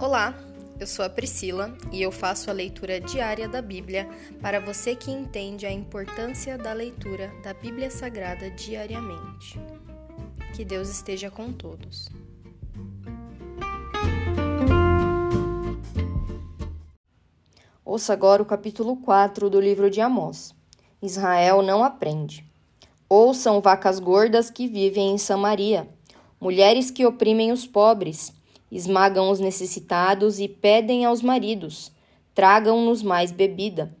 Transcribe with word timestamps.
Olá, 0.00 0.34
eu 0.78 0.86
sou 0.86 1.04
a 1.04 1.10
Priscila 1.10 1.76
e 1.92 2.00
eu 2.00 2.10
faço 2.10 2.48
a 2.48 2.54
leitura 2.54 2.98
diária 2.98 3.46
da 3.46 3.60
Bíblia 3.60 4.08
para 4.40 4.58
você 4.58 4.96
que 4.96 5.10
entende 5.10 5.66
a 5.66 5.70
importância 5.70 6.56
da 6.56 6.72
leitura 6.72 7.30
da 7.44 7.52
Bíblia 7.52 7.90
Sagrada 7.90 8.50
diariamente. 8.50 9.60
Que 10.56 10.64
Deus 10.64 10.88
esteja 10.88 11.30
com 11.30 11.52
todos. 11.52 12.08
Ouça 17.84 18.14
agora 18.14 18.42
o 18.42 18.46
capítulo 18.46 18.96
4 19.02 19.50
do 19.50 19.60
livro 19.60 19.90
de 19.90 20.00
Amós. 20.00 20.54
Israel 21.02 21.60
não 21.60 21.84
aprende. 21.84 22.42
Ouçam 23.06 23.60
vacas 23.60 23.98
gordas 23.98 24.48
que 24.48 24.66
vivem 24.66 25.10
em 25.10 25.18
Samaria, 25.18 25.86
mulheres 26.40 26.90
que 26.90 27.04
oprimem 27.04 27.52
os 27.52 27.66
pobres 27.66 28.39
esmagam 28.70 29.30
os 29.30 29.40
necessitados 29.40 30.38
e 30.38 30.48
pedem 30.48 31.04
aos 31.04 31.22
maridos: 31.22 31.92
tragam-nos 32.34 33.02
mais 33.02 33.32
bebida. 33.32 33.96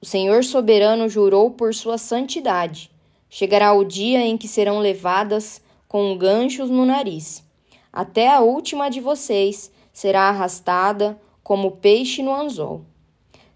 O 0.00 0.06
Senhor 0.06 0.42
soberano 0.44 1.08
jurou 1.08 1.50
por 1.50 1.74
sua 1.74 1.98
santidade. 1.98 2.90
Chegará 3.28 3.72
o 3.72 3.84
dia 3.84 4.20
em 4.20 4.36
que 4.36 4.48
serão 4.48 4.78
levadas 4.78 5.62
com 5.86 6.16
ganchos 6.16 6.70
no 6.70 6.84
nariz. 6.84 7.44
Até 7.92 8.28
a 8.28 8.40
última 8.40 8.88
de 8.88 9.00
vocês 9.00 9.70
será 9.92 10.28
arrastada 10.28 11.20
como 11.42 11.72
peixe 11.72 12.22
no 12.22 12.32
anzol. 12.34 12.84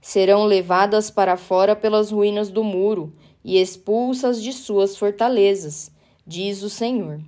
Serão 0.01 0.45
levadas 0.45 1.11
para 1.11 1.37
fora 1.37 1.75
pelas 1.75 2.11
ruínas 2.11 2.51
do 2.51 2.63
muro 2.63 3.13
e 3.45 3.61
expulsas 3.61 4.43
de 4.43 4.53
suas 4.53 4.97
fortalezas, 4.97 5.91
diz 6.27 6.63
o 6.63 6.69
Senhor. 6.69 7.21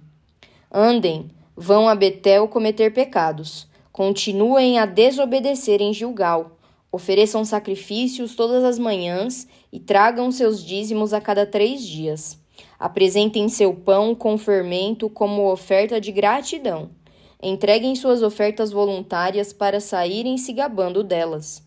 Andem, 0.70 1.30
Vão 1.58 1.88
a 1.88 1.94
Betel 1.94 2.46
cometer 2.48 2.92
pecados. 2.92 3.66
Continuem 3.90 4.78
a 4.78 4.84
desobedecer 4.84 5.80
em 5.80 5.90
Gilgal. 5.90 6.58
Ofereçam 6.92 7.46
sacrifícios 7.46 8.34
todas 8.34 8.62
as 8.62 8.78
manhãs 8.78 9.48
e 9.72 9.80
tragam 9.80 10.30
seus 10.30 10.62
dízimos 10.62 11.14
a 11.14 11.20
cada 11.20 11.46
três 11.46 11.82
dias. 11.82 12.38
Apresentem 12.78 13.48
seu 13.48 13.72
pão 13.72 14.14
com 14.14 14.36
fermento 14.36 15.08
como 15.08 15.50
oferta 15.50 15.98
de 15.98 16.12
gratidão. 16.12 16.90
Entreguem 17.42 17.96
suas 17.96 18.22
ofertas 18.22 18.70
voluntárias 18.70 19.50
para 19.50 19.80
saírem 19.80 20.36
se 20.36 20.52
gabando 20.52 21.02
delas. 21.02 21.62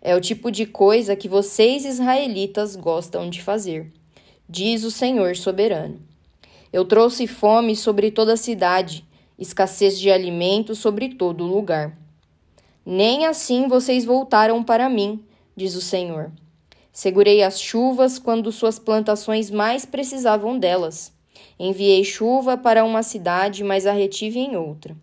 É 0.00 0.16
o 0.16 0.20
tipo 0.20 0.50
de 0.50 0.64
coisa 0.64 1.14
que 1.14 1.28
vocês, 1.28 1.84
israelitas, 1.84 2.74
gostam 2.74 3.28
de 3.28 3.42
fazer, 3.42 3.92
diz 4.48 4.82
o 4.82 4.90
Senhor 4.90 5.36
soberano. 5.36 6.00
Eu 6.72 6.86
trouxe 6.86 7.26
fome 7.26 7.76
sobre 7.76 8.10
toda 8.10 8.32
a 8.32 8.36
cidade 8.38 9.04
escassez 9.38 9.98
de 9.98 10.10
alimentos 10.10 10.78
sobre 10.78 11.10
todo 11.10 11.44
lugar. 11.44 11.96
Nem 12.84 13.26
assim 13.26 13.68
vocês 13.68 14.04
voltaram 14.04 14.62
para 14.62 14.88
mim, 14.88 15.24
diz 15.56 15.74
o 15.74 15.80
Senhor. 15.80 16.30
Segurei 16.92 17.42
as 17.42 17.60
chuvas 17.60 18.18
quando 18.18 18.50
suas 18.50 18.78
plantações 18.78 19.50
mais 19.50 19.84
precisavam 19.84 20.58
delas. 20.58 21.12
Enviei 21.58 22.04
chuva 22.04 22.56
para 22.56 22.84
uma 22.84 23.02
cidade, 23.02 23.62
mas 23.64 23.86
a 23.86 23.92
retive 23.92 24.38
em 24.38 24.56
outra. 24.56 24.96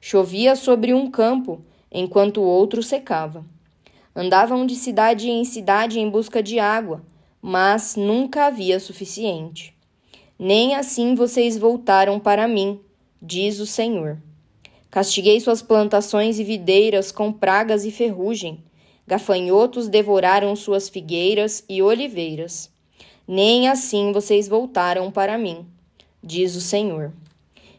Chovia 0.00 0.56
sobre 0.56 0.92
um 0.92 1.10
campo, 1.10 1.64
enquanto 1.90 2.40
o 2.40 2.44
outro 2.44 2.82
secava. 2.82 3.44
Andavam 4.14 4.66
de 4.66 4.74
cidade 4.74 5.30
em 5.30 5.44
cidade 5.44 6.00
em 6.00 6.10
busca 6.10 6.42
de 6.42 6.58
água, 6.58 7.02
mas 7.40 7.96
nunca 7.96 8.46
havia 8.46 8.80
suficiente. 8.80 9.74
Nem 10.38 10.74
assim 10.74 11.14
vocês 11.14 11.56
voltaram 11.56 12.18
para 12.18 12.48
mim, 12.48 12.80
diz 13.22 13.60
o 13.60 13.66
Senhor. 13.66 14.18
Castiguei 14.90 15.38
suas 15.40 15.60
plantações 15.60 16.38
e 16.38 16.44
videiras 16.44 17.12
com 17.12 17.30
pragas 17.30 17.84
e 17.84 17.90
ferrugem. 17.90 18.64
Gafanhotos 19.06 19.88
devoraram 19.88 20.56
suas 20.56 20.88
figueiras 20.88 21.62
e 21.68 21.82
oliveiras. 21.82 22.70
Nem 23.28 23.68
assim 23.68 24.10
vocês 24.10 24.48
voltaram 24.48 25.10
para 25.10 25.36
mim, 25.36 25.66
diz 26.22 26.56
o 26.56 26.60
Senhor. 26.60 27.12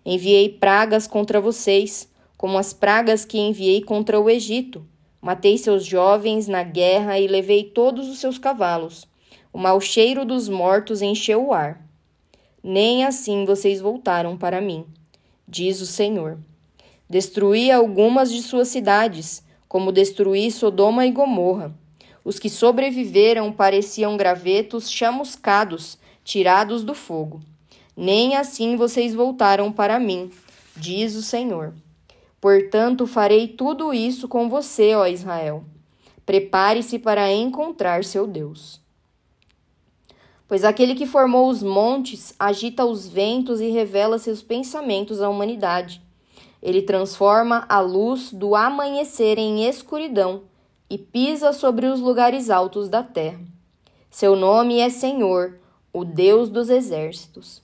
Enviei 0.05 0.47
pragas 0.47 1.07
contra 1.07 1.41
vocês, 1.41 2.07
como 2.37 2.57
as 2.57 2.71
pragas 2.71 3.25
que 3.25 3.39
enviei 3.39 3.81
contra 3.81 4.19
o 4.19 4.29
Egito. 4.29 4.85
Matei 5.21 5.57
seus 5.57 5.85
jovens 5.85 6.47
na 6.47 6.63
guerra 6.63 7.19
e 7.19 7.27
levei 7.27 7.63
todos 7.63 8.07
os 8.07 8.19
seus 8.19 8.37
cavalos. 8.37 9.07
O 9.51 9.57
mau 9.57 9.81
cheiro 9.81 10.23
dos 10.23 10.47
mortos 10.47 11.01
encheu 11.01 11.47
o 11.47 11.53
ar. 11.53 11.85
Nem 12.63 13.03
assim 13.05 13.43
vocês 13.43 13.81
voltaram 13.81 14.37
para 14.37 14.61
mim 14.61 14.85
diz 15.51 15.81
o 15.81 15.85
Senhor. 15.85 16.39
Destruí 17.09 17.69
algumas 17.69 18.31
de 18.31 18.41
suas 18.41 18.69
cidades, 18.69 19.43
como 19.67 19.91
destruí 19.91 20.49
Sodoma 20.49 21.05
e 21.05 21.11
Gomorra. 21.11 21.75
Os 22.23 22.39
que 22.39 22.49
sobreviveram 22.49 23.51
pareciam 23.51 24.15
gravetos 24.15 24.89
chamuscados, 24.89 25.97
tirados 26.23 26.85
do 26.85 26.95
fogo. 26.95 27.41
Nem 27.97 28.37
assim 28.37 28.77
vocês 28.77 29.13
voltaram 29.13 29.73
para 29.73 29.99
mim, 29.99 30.31
diz 30.77 31.15
o 31.15 31.21
Senhor. 31.21 31.73
Portanto, 32.39 33.05
farei 33.05 33.49
tudo 33.49 33.93
isso 33.93 34.29
com 34.29 34.47
você, 34.47 34.95
ó 34.95 35.05
Israel. 35.05 35.65
Prepare-se 36.25 36.97
para 36.97 37.29
encontrar 37.29 38.05
seu 38.05 38.25
Deus. 38.25 38.79
Pois 40.51 40.65
aquele 40.65 40.95
que 40.95 41.05
formou 41.05 41.47
os 41.47 41.63
montes 41.63 42.35
agita 42.37 42.83
os 42.83 43.07
ventos 43.07 43.61
e 43.61 43.69
revela 43.69 44.19
seus 44.19 44.41
pensamentos 44.41 45.21
à 45.21 45.29
humanidade. 45.29 46.01
Ele 46.61 46.81
transforma 46.81 47.65
a 47.69 47.79
luz 47.79 48.33
do 48.33 48.53
amanhecer 48.53 49.37
em 49.37 49.65
escuridão 49.65 50.41
e 50.89 50.97
pisa 50.97 51.53
sobre 51.53 51.85
os 51.85 52.01
lugares 52.01 52.49
altos 52.49 52.89
da 52.89 53.01
terra. 53.01 53.39
Seu 54.09 54.35
nome 54.35 54.79
é 54.79 54.89
Senhor, 54.89 55.57
o 55.93 56.03
Deus 56.03 56.49
dos 56.49 56.69
exércitos. 56.69 57.63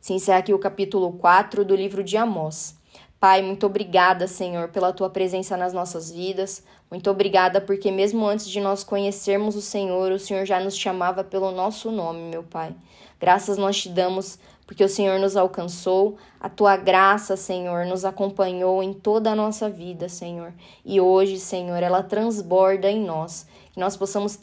Se 0.00 0.12
encerra 0.12 0.38
aqui 0.38 0.54
o 0.54 0.58
capítulo 0.60 1.14
4 1.14 1.64
do 1.64 1.74
livro 1.74 2.04
de 2.04 2.16
Amós. 2.16 2.76
Pai, 3.20 3.42
muito 3.42 3.66
obrigada, 3.66 4.26
Senhor, 4.26 4.68
pela 4.70 4.94
tua 4.94 5.10
presença 5.10 5.54
nas 5.54 5.74
nossas 5.74 6.10
vidas. 6.10 6.64
Muito 6.90 7.10
obrigada 7.10 7.60
porque, 7.60 7.90
mesmo 7.90 8.26
antes 8.26 8.48
de 8.48 8.62
nós 8.62 8.82
conhecermos 8.82 9.54
o 9.54 9.60
Senhor, 9.60 10.10
o 10.10 10.18
Senhor 10.18 10.46
já 10.46 10.58
nos 10.58 10.74
chamava 10.74 11.22
pelo 11.22 11.50
nosso 11.50 11.90
nome, 11.90 12.22
meu 12.30 12.42
Pai. 12.42 12.74
Graças 13.20 13.58
nós 13.58 13.82
te 13.82 13.90
damos 13.90 14.38
porque 14.64 14.82
o 14.82 14.88
Senhor 14.88 15.18
nos 15.18 15.36
alcançou, 15.36 16.16
a 16.40 16.48
tua 16.48 16.76
graça, 16.76 17.36
Senhor, 17.36 17.84
nos 17.84 18.04
acompanhou 18.06 18.82
em 18.82 18.94
toda 18.94 19.32
a 19.32 19.34
nossa 19.34 19.68
vida, 19.68 20.08
Senhor. 20.08 20.54
E 20.82 20.98
hoje, 20.98 21.38
Senhor, 21.38 21.82
ela 21.82 22.02
transborda 22.02 22.88
em 22.88 23.04
nós. 23.04 23.46
Que 23.72 23.80
nós 23.80 23.96
possamos 23.96 24.38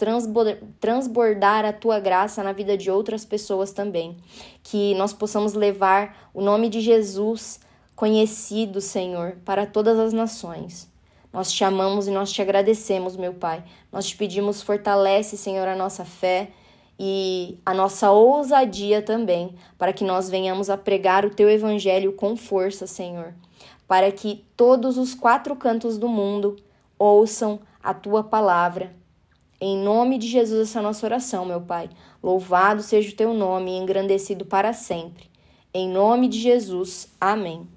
transbordar 0.80 1.66
a 1.66 1.74
tua 1.74 2.00
graça 2.00 2.44
na 2.44 2.52
vida 2.52 2.78
de 2.78 2.92
outras 2.92 3.26
pessoas 3.26 3.72
também. 3.72 4.18
Que 4.62 4.94
nós 4.96 5.14
possamos 5.14 5.54
levar 5.54 6.30
o 6.34 6.42
nome 6.42 6.70
de 6.70 6.82
Jesus 6.82 7.66
conhecido, 7.98 8.80
Senhor, 8.80 9.40
para 9.44 9.66
todas 9.66 9.98
as 9.98 10.14
nações. 10.14 10.88
Nós 11.34 11.52
te 11.52 11.64
amamos 11.64 12.08
e 12.08 12.12
nós 12.12 12.32
te 12.32 12.40
agradecemos, 12.44 13.18
meu 13.18 13.34
Pai. 13.34 13.64
Nós 13.92 14.08
te 14.08 14.16
pedimos, 14.16 14.62
fortalece, 14.62 15.36
Senhor, 15.36 15.68
a 15.68 15.76
nossa 15.76 16.06
fé 16.06 16.52
e 17.00 17.58
a 17.66 17.74
nossa 17.74 18.12
ousadia 18.12 19.02
também, 19.02 19.56
para 19.80 19.92
que 19.92 20.04
nós 20.04 20.30
venhamos 20.30 20.70
a 20.70 20.78
pregar 20.78 21.26
o 21.26 21.32
teu 21.32 21.50
evangelho 21.50 22.14
com 22.14 22.38
força, 22.38 22.86
Senhor, 22.86 23.34
para 23.88 24.12
que 24.12 24.46
todos 24.56 25.00
os 25.00 25.16
quatro 25.16 25.56
cantos 25.56 25.98
do 25.98 26.08
mundo 26.08 26.56
ouçam 27.00 27.60
a 27.82 27.96
tua 27.96 28.24
palavra. 28.24 28.96
Em 29.60 29.76
nome 29.76 30.20
de 30.20 30.28
Jesus, 30.28 30.70
essa 30.70 30.78
é 30.78 30.82
a 30.82 30.84
nossa 30.84 31.04
oração, 31.04 31.46
meu 31.46 31.62
Pai. 31.62 31.90
Louvado 32.22 32.84
seja 32.84 33.12
o 33.12 33.16
teu 33.16 33.34
nome 33.34 33.72
e 33.72 33.78
engrandecido 33.78 34.46
para 34.46 34.72
sempre. 34.72 35.32
Em 35.74 35.90
nome 35.90 36.28
de 36.28 36.40
Jesus. 36.40 37.12
Amém. 37.20 37.77